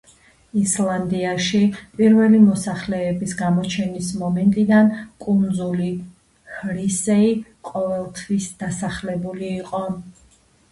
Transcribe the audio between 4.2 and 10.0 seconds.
მომენტიდან კუნძული ჰრისეი ყოველთვის დასახლებული იყო.